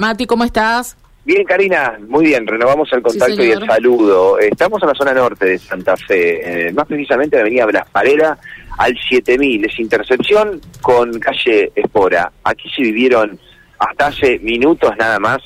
Mati, 0.00 0.26
¿cómo 0.26 0.44
estás? 0.44 0.96
Bien, 1.24 1.42
Karina, 1.42 1.98
muy 2.06 2.26
bien. 2.26 2.46
Renovamos 2.46 2.88
el 2.92 3.02
contacto 3.02 3.42
y 3.42 3.50
el 3.50 3.66
saludo. 3.66 4.38
Estamos 4.38 4.80
en 4.80 4.88
la 4.90 4.94
zona 4.94 5.12
norte 5.12 5.44
de 5.44 5.58
Santa 5.58 5.96
Fe, 5.96 6.68
eh, 6.68 6.72
más 6.72 6.86
precisamente 6.86 7.34
en 7.34 7.40
la 7.40 7.46
avenida 7.46 7.66
Blas 7.66 7.90
Parera, 7.90 8.38
al 8.78 8.96
7000. 8.96 9.64
Es 9.64 9.76
intercepción 9.80 10.60
con 10.80 11.18
calle 11.18 11.72
Espora. 11.74 12.30
Aquí 12.44 12.70
se 12.70 12.82
vivieron 12.82 13.40
hasta 13.76 14.06
hace 14.06 14.38
minutos 14.38 14.92
nada 14.96 15.18
más, 15.18 15.38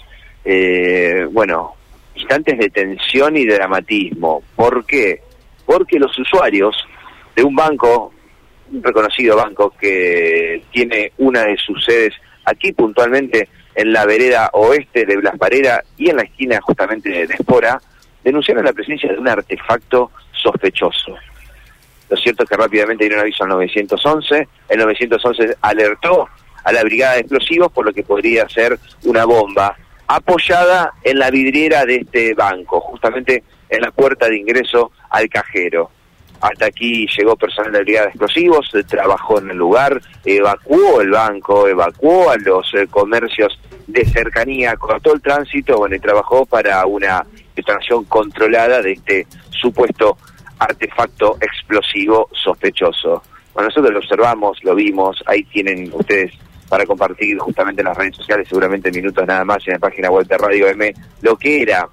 eh, 0.44 1.26
bueno, 1.30 1.72
instantes 2.14 2.58
de 2.58 2.68
tensión 2.68 3.34
y 3.38 3.46
dramatismo. 3.46 4.42
¿Por 4.54 4.84
qué? 4.84 5.22
Porque 5.64 5.98
los 5.98 6.18
usuarios 6.18 6.76
de 7.34 7.42
un 7.42 7.56
banco, 7.56 8.12
un 8.70 8.82
reconocido 8.82 9.34
banco 9.34 9.72
que 9.80 10.62
tiene 10.70 11.10
una 11.16 11.42
de 11.44 11.56
sus 11.56 11.82
sedes 11.82 12.12
aquí 12.44 12.72
puntualmente 12.72 13.48
en 13.74 13.92
la 13.92 14.04
vereda 14.06 14.50
oeste 14.52 15.06
de 15.06 15.16
Blas 15.16 15.38
Parera 15.38 15.82
y 15.96 16.10
en 16.10 16.16
la 16.16 16.22
esquina 16.22 16.60
justamente 16.60 17.26
de 17.26 17.34
Espora, 17.34 17.80
denunciaron 18.22 18.64
la 18.64 18.72
presencia 18.72 19.10
de 19.10 19.18
un 19.18 19.28
artefacto 19.28 20.10
sospechoso. 20.32 21.16
Lo 22.08 22.16
cierto 22.16 22.42
es 22.42 22.48
que 22.48 22.56
rápidamente 22.56 23.04
dieron 23.04 23.20
aviso 23.20 23.44
al 23.44 23.50
911, 23.50 24.48
el 24.68 24.78
911 24.78 25.56
alertó 25.62 26.28
a 26.64 26.72
la 26.72 26.82
brigada 26.84 27.14
de 27.14 27.20
explosivos 27.20 27.72
por 27.72 27.86
lo 27.86 27.92
que 27.92 28.02
podría 28.02 28.48
ser 28.48 28.78
una 29.04 29.24
bomba 29.24 29.76
apoyada 30.06 30.92
en 31.02 31.18
la 31.18 31.30
vidriera 31.30 31.84
de 31.86 31.96
este 31.96 32.34
banco, 32.34 32.80
justamente 32.80 33.42
en 33.68 33.80
la 33.80 33.90
puerta 33.90 34.28
de 34.28 34.36
ingreso 34.36 34.92
al 35.08 35.28
cajero. 35.28 35.90
Hasta 36.42 36.66
aquí 36.66 37.06
llegó 37.16 37.36
personal 37.36 37.70
de 37.70 37.82
Brigada 37.82 38.06
de 38.06 38.10
Explosivos, 38.10 38.68
trabajó 38.88 39.38
en 39.38 39.50
el 39.50 39.56
lugar, 39.56 40.02
evacuó 40.24 41.00
el 41.00 41.10
banco, 41.10 41.68
evacuó 41.68 42.30
a 42.30 42.36
los 42.36 42.66
eh, 42.74 42.88
comercios 42.90 43.60
de 43.86 44.04
cercanía, 44.04 44.76
cortó 44.76 45.14
el 45.14 45.22
tránsito, 45.22 45.76
bueno, 45.76 45.94
y 45.94 46.00
trabajó 46.00 46.44
para 46.44 46.84
una 46.84 47.24
detonación 47.54 48.04
controlada 48.06 48.82
de 48.82 48.92
este 48.92 49.26
supuesto 49.50 50.18
artefacto 50.58 51.36
explosivo 51.40 52.28
sospechoso. 52.32 53.22
Bueno, 53.54 53.68
nosotros 53.68 53.92
lo 53.92 53.98
observamos, 54.00 54.58
lo 54.64 54.74
vimos, 54.74 55.22
ahí 55.26 55.44
tienen 55.44 55.92
ustedes 55.92 56.32
para 56.68 56.86
compartir 56.86 57.38
justamente 57.38 57.82
en 57.82 57.86
las 57.88 57.96
redes 57.96 58.16
sociales, 58.16 58.48
seguramente 58.48 58.90
minutos 58.90 59.24
nada 59.26 59.44
más 59.44 59.58
en 59.68 59.74
la 59.74 59.78
página 59.78 60.10
web 60.10 60.26
de 60.26 60.38
Radio 60.38 60.66
M, 60.66 60.92
lo 61.20 61.36
que 61.36 61.62
era 61.62 61.86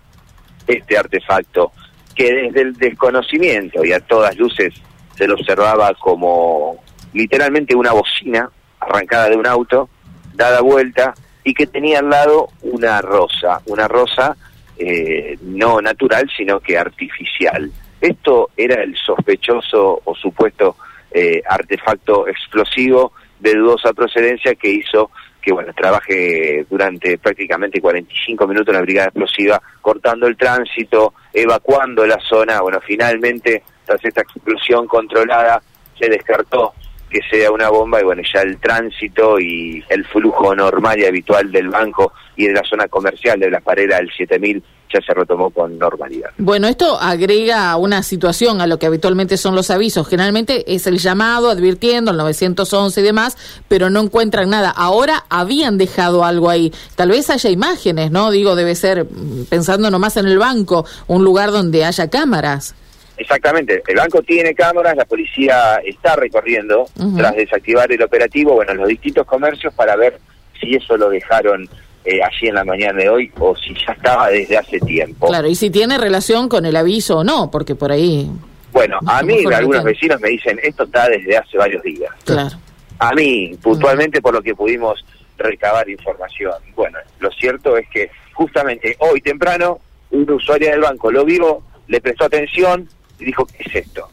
este 0.65 0.97
artefacto 0.97 1.71
que 2.19 2.33
desde 2.33 2.61
el 2.63 2.73
desconocimiento 2.73 3.85
y 3.85 3.93
a 3.93 4.01
todas 4.01 4.35
luces 4.35 4.73
se 5.15 5.25
lo 5.25 5.35
observaba 5.35 5.93
como 5.93 6.83
literalmente 7.13 7.73
una 7.73 7.93
bocina 7.93 8.49
arrancada 8.77 9.29
de 9.29 9.37
un 9.37 9.47
auto, 9.47 9.87
dada 10.33 10.59
vuelta, 10.59 11.13
y 11.45 11.53
que 11.53 11.65
tenía 11.65 11.99
al 11.99 12.09
lado 12.09 12.49
una 12.61 13.01
rosa, 13.01 13.61
una 13.67 13.87
rosa 13.87 14.35
eh, 14.77 15.37
no 15.43 15.79
natural, 15.79 16.29
sino 16.35 16.59
que 16.59 16.77
artificial. 16.77 17.71
Esto 18.01 18.49
era 18.57 18.83
el 18.83 18.97
sospechoso 18.97 20.01
o 20.03 20.13
supuesto 20.13 20.75
eh, 21.11 21.41
artefacto 21.47 22.27
explosivo 22.27 23.13
de 23.39 23.55
dudosa 23.55 23.93
procedencia 23.93 24.55
que 24.55 24.69
hizo 24.69 25.09
que 25.41 25.53
bueno 25.53 25.71
trabaje 25.73 26.65
durante 26.69 27.17
prácticamente 27.17 27.79
45 27.79 28.45
minutos 28.45 28.67
en 28.67 28.75
la 28.75 28.81
brigada 28.81 29.07
explosiva 29.07 29.61
cortando 29.81 30.27
el 30.27 30.35
tránsito, 30.35 31.13
evacuando 31.33 32.05
la 32.05 32.19
zona. 32.19 32.61
Bueno, 32.61 32.79
finalmente 32.85 33.63
tras 33.85 34.03
esta 34.03 34.21
explosión 34.21 34.87
controlada 34.87 35.61
se 35.97 36.09
descartó 36.09 36.73
que 37.09 37.19
sea 37.29 37.51
una 37.51 37.69
bomba 37.69 37.99
y 37.99 38.03
bueno, 38.03 38.21
ya 38.31 38.41
el 38.41 38.59
tránsito 38.59 39.39
y 39.39 39.83
el 39.89 40.05
flujo 40.05 40.55
normal 40.55 40.99
y 40.99 41.05
habitual 41.05 41.51
del 41.51 41.69
banco 41.69 42.13
y 42.35 42.47
de 42.47 42.53
la 42.53 42.63
zona 42.63 42.87
comercial 42.87 43.39
de 43.39 43.49
la 43.49 43.59
parera 43.61 43.97
del 43.97 44.11
7000 44.11 44.63
ya 44.93 45.01
se 45.01 45.13
retomó 45.13 45.49
con 45.49 45.77
normalidad. 45.77 46.31
Bueno, 46.37 46.67
esto 46.67 46.99
agrega 46.99 47.75
una 47.77 48.03
situación 48.03 48.61
a 48.61 48.67
lo 48.67 48.79
que 48.79 48.87
habitualmente 48.87 49.37
son 49.37 49.55
los 49.55 49.69
avisos. 49.69 50.07
Generalmente 50.07 50.73
es 50.73 50.87
el 50.87 50.97
llamado 50.97 51.49
advirtiendo 51.49 52.11
el 52.11 52.17
911 52.17 52.99
y 52.99 53.03
demás, 53.03 53.37
pero 53.67 53.89
no 53.89 54.01
encuentran 54.01 54.49
nada. 54.49 54.69
Ahora 54.69 55.25
habían 55.29 55.77
dejado 55.77 56.25
algo 56.25 56.49
ahí. 56.49 56.73
Tal 56.95 57.09
vez 57.09 57.29
haya 57.29 57.49
imágenes, 57.49 58.11
¿no? 58.11 58.31
Digo, 58.31 58.55
debe 58.55 58.75
ser, 58.75 59.05
mm, 59.05 59.45
pensando 59.49 59.91
nomás 59.91 60.17
en 60.17 60.27
el 60.27 60.37
banco, 60.39 60.85
un 61.07 61.23
lugar 61.23 61.51
donde 61.51 61.85
haya 61.85 62.09
cámaras. 62.09 62.75
Exactamente, 63.17 63.83
el 63.85 63.97
banco 63.97 64.21
tiene 64.21 64.55
cámaras, 64.55 64.95
la 64.95 65.03
policía 65.03 65.81
está 65.83 66.15
recorriendo 66.15 66.85
tras 67.17 67.35
desactivar 67.35 67.91
el 67.91 68.01
operativo, 68.01 68.53
bueno, 68.53 68.73
los 68.75 68.87
distintos 68.87 69.27
comercios 69.27 69.73
para 69.73 69.97
ver 69.97 70.17
si 70.57 70.75
eso 70.75 70.95
lo 70.95 71.09
dejaron 71.09 71.69
eh, 72.05 72.21
allí 72.23 72.47
en 72.47 72.55
la 72.55 72.63
mañana 72.63 72.97
de 72.97 73.09
hoy 73.09 73.31
o 73.39 73.55
si 73.55 73.73
ya 73.73 73.93
estaba 73.93 74.29
desde 74.29 74.57
hace 74.57 74.79
tiempo. 74.79 75.27
Claro, 75.27 75.47
y 75.47 75.55
si 75.55 75.69
tiene 75.69 75.97
relación 75.97 76.49
con 76.49 76.65
el 76.65 76.75
aviso 76.75 77.19
o 77.19 77.23
no, 77.23 77.51
porque 77.51 77.75
por 77.75 77.91
ahí... 77.91 78.29
Bueno, 78.71 78.99
a 79.05 79.23
mí 79.23 79.43
algunos 79.53 79.83
vecinos 79.83 80.21
me 80.21 80.29
dicen, 80.29 80.59
esto 80.61 80.83
está 80.83 81.09
desde 81.09 81.37
hace 81.37 81.57
varios 81.57 81.83
días. 81.83 82.11
Claro. 82.23 82.55
A 82.99 83.13
mí, 83.13 83.57
puntualmente 83.61 84.21
por 84.21 84.33
lo 84.33 84.41
que 84.41 84.53
pudimos 84.53 85.03
recabar 85.37 85.89
información. 85.89 86.53
Bueno, 86.75 86.99
lo 87.19 87.31
cierto 87.31 87.77
es 87.77 87.87
que 87.89 88.11
justamente 88.33 88.95
hoy 88.99 89.21
temprano 89.21 89.79
un 90.11 90.29
usuario 90.31 90.69
del 90.69 90.81
banco 90.81 91.11
lo 91.11 91.25
vio, 91.25 91.61
le 91.87 92.01
prestó 92.01 92.25
atención, 92.25 92.87
y 93.19 93.25
dijo, 93.25 93.45
¿qué 93.45 93.63
es 93.65 93.87
esto? 93.87 94.09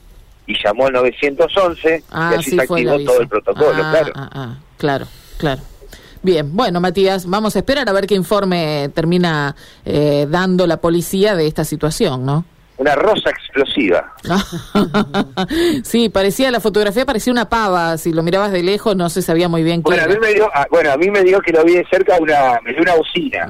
Y 0.47 0.57
llamó 0.63 0.87
al 0.87 0.93
911 0.95 2.05
ah, 2.11 2.33
y 2.33 2.39
así 2.39 2.51
se 2.51 2.63
activó 2.63 2.99
todo 3.01 3.21
el 3.21 3.29
protocolo, 3.29 3.83
ah, 3.83 3.91
claro. 3.91 4.13
Ah, 4.15 4.59
claro, 4.77 5.07
claro. 5.39 5.63
Bien, 6.27 6.57
bueno, 6.57 6.81
Matías, 6.81 7.25
vamos 7.25 7.55
a 7.55 7.61
esperar 7.61 7.89
a 7.89 7.93
ver 7.93 8.09
qué 8.09 8.17
informe 8.17 8.91
termina 8.93 9.55
eh, 9.85 10.27
dando 10.29 10.67
la 10.67 10.79
policía 10.79 11.37
de 11.37 11.47
esta 11.47 11.65
situación, 11.65 12.27
¿no? 12.27 12.45
Una 12.79 12.97
rosa 12.97 13.31
explosiva. 13.31 14.13
sí, 15.85 16.09
parecía 16.09 16.51
la 16.51 16.59
fotografía, 16.59 17.07
parecía 17.07 17.33
una 17.33 17.49
pava. 17.49 17.97
Si 17.97 18.13
lo 18.13 18.25
mirabas 18.25 18.51
de 18.51 18.65
lejos, 18.65 18.97
no 18.97 19.09
se 19.09 19.23
sabía 19.23 19.49
muy 19.49 19.63
bien 19.63 19.85
qué 19.85 19.91
bueno, 19.91 20.03
A 20.03 20.09
mí 20.09 20.17
me 20.21 20.35
dio, 20.35 20.51
bueno, 20.69 20.91
a 20.91 20.97
mí 20.97 21.11
me 21.13 21.23
dio 21.23 21.41
que 21.41 21.53
lo 21.53 21.63
vi 21.63 21.77
de 21.77 21.87
cerca 21.89 22.19
una, 22.21 22.59
me 22.65 22.73
dio 22.73 22.83
una 22.83 22.97
bocina 22.97 23.49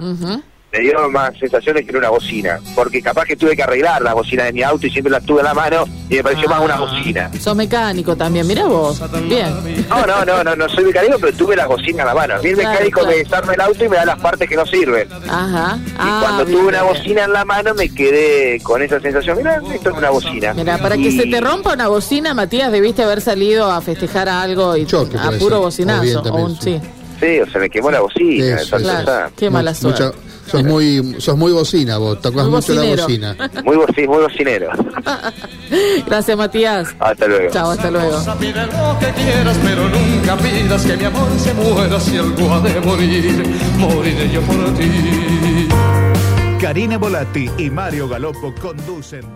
me 0.73 0.81
dio 0.81 1.09
más 1.11 1.33
sensaciones 1.39 1.87
que 1.87 1.97
una 1.97 2.11
bocina, 2.11 2.61
porque 2.75 3.01
capaz 3.01 3.25
que 3.25 3.37
tuve 3.37 3.57
que 3.57 3.63
arreglar 3.63 4.03
la 4.03 4.15
bocina 4.15 4.45
de 4.45 4.53
mi 4.53 4.63
auto 4.63 4.87
y 4.87 4.91
siempre 4.91 5.11
la 5.11 5.21
tuve 5.21 5.41
en 5.41 5.47
la 5.47 5.55
mano 5.55 5.85
y 6.09 6.17
me 6.17 6.23
pareció 6.23 6.49
más 6.49 6.61
una 6.61 6.75
ah, 6.75 6.81
bocina. 6.81 7.31
Sos 7.41 7.57
mecánico 7.57 8.17
también, 8.17 8.47
mira 8.47 8.67
vos. 8.67 9.01
Bien. 9.29 9.55
No, 9.89 10.07
no, 10.07 10.25
no, 10.25 10.45
no, 10.45 10.57
no 10.57 10.69
soy 10.69 10.85
mecánico, 10.85 11.19
pero 11.21 11.33
tuve 11.37 11.57
la 11.57 11.67
bocina 11.67 12.03
en 12.03 12.09
la 12.09 12.15
mano. 12.15 12.35
A 12.35 12.39
mí 12.39 12.51
el 12.51 12.57
mecánico 12.57 13.07
me 13.07 13.17
desarma 13.17 13.55
el 13.55 13.61
auto 13.61 13.85
y 13.85 13.89
me 13.89 13.97
da 13.97 14.05
las 14.05 14.19
partes 14.21 14.49
que 14.49 14.57
no 14.57 14.67
sirven. 14.67 15.09
Ajá. 15.29 15.79
y 15.79 15.95
ah, 15.99 16.19
cuando 16.23 16.45
tuve 16.45 16.67
una 16.67 16.83
bocina 16.83 17.25
en 17.25 17.33
la 17.33 17.45
mano 17.45 17.75
me 17.75 17.89
quedé 17.89 18.61
con 18.63 18.83
esa 18.83 19.01
sensación, 19.01 19.39
mira, 19.39 19.63
esto 19.73 19.91
es 19.91 19.97
una 19.97 20.11
bocina. 20.11 20.53
Mira, 20.55 20.79
para 20.79 20.97
que 20.97 21.11
se 21.11 21.27
te 21.27 21.41
rompa 21.41 21.73
una 21.73 21.89
bocina, 21.89 22.35
Matías, 22.35 22.71
debiste 22.73 23.03
haber 23.03 23.21
salido 23.21 23.71
a 23.71 23.81
festejar 23.81 24.29
algo 24.29 24.77
y 24.77 24.83
a 24.85 25.31
puro 25.39 25.61
bocinazo. 25.61 26.23
O 26.23 26.51
sí. 26.51 26.81
sí. 27.21 27.41
o 27.41 27.51
se 27.51 27.59
me 27.59 27.71
quemó 27.71 27.91
la 27.91 28.01
bocina. 28.01 28.59
Qué 29.37 29.49
mala 29.49 29.75
suerte. 29.75 30.26
Sos 30.47 30.63
muy, 30.63 31.17
sos 31.19 31.37
muy 31.37 31.53
bocina 31.53 31.99
vos, 31.99 32.21
tocas 32.21 32.47
mucho 32.47 32.75
la 32.75 32.85
bocina. 32.85 33.37
Muy, 33.65 33.77
boci, 33.77 34.07
muy 34.07 34.19
bocinero. 34.19 34.71
Gracias, 36.07 36.37
Matías. 36.37 36.95
Hasta 36.99 37.27
luego. 37.27 37.51
Chao, 37.51 37.71
hasta 37.71 37.91
luego. 37.91 38.19
Pide 38.39 38.67
lo 38.67 38.99
que 38.99 39.13
quieras, 39.13 39.59
pero 39.65 39.89
nunca 39.89 40.37
pidas 40.37 40.85
que 40.85 40.97
mi 40.97 41.05
amor 41.05 41.29
se 41.39 41.55
muera 41.55 42.01
si 42.01 42.17
algo 42.17 42.53
ha 42.53 42.61
de 42.61 42.81
morir. 42.81 43.43
Moriré 43.79 44.31
yo 44.31 44.41
por 44.43 44.75
ti. 44.75 45.69
Karina 46.61 46.97
Volati 46.97 47.51
y 47.59 47.71
Mario 47.71 48.09
Galopo 48.09 48.55
conducen. 48.55 49.36